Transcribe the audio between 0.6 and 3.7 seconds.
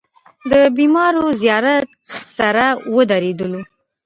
بېمارو زيارت سره ودرېدلو.